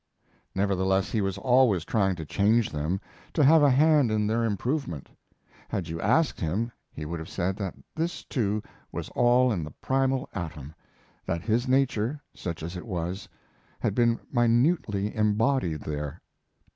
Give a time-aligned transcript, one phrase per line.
[0.55, 2.99] Nevertheless, he was always trying to change them;
[3.33, 5.09] to have a hand in their improvement.
[5.69, 9.69] Had you asked him, he would have said that this, too, was all in the
[9.69, 10.73] primal atom;
[11.27, 13.29] that his nature, such as it was,
[13.79, 16.19] had been minutely embodied there.